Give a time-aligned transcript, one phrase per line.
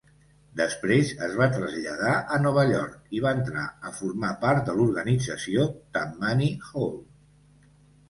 [0.61, 5.71] Després es va traslladar a Nova York i va entrar a formar part de l'organització
[6.01, 6.95] Tammany Hall.